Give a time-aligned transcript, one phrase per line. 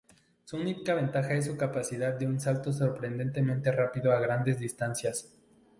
[0.45, 5.31] Su única ventaja es su capacidad de un salto sorprendentemente rápido a grandes distancias.